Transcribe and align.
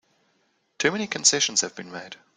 Too 0.79 0.89
many 0.91 1.05
concessions 1.05 1.61
have 1.61 1.75
been 1.75 1.91
made! 1.91 2.15